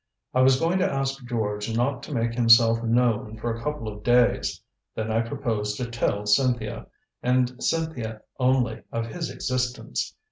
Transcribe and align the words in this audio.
I 0.33 0.41
was 0.41 0.59
going 0.59 0.79
to 0.79 0.91
ask 0.91 1.23
George 1.27 1.75
not 1.75 2.01
to 2.01 2.11
make 2.11 2.33
himself 2.33 2.81
known 2.81 3.37
for 3.37 3.53
a 3.53 3.61
couple 3.61 3.87
of 3.87 4.01
days. 4.01 4.59
Then 4.95 5.11
I 5.11 5.21
proposed 5.21 5.77
to 5.77 5.85
tell 5.91 6.25
Cynthia, 6.25 6.87
and 7.21 7.63
Cynthia 7.63 8.21
only, 8.39 8.81
of 8.91 9.05
his 9.05 9.29
existence. 9.29 10.15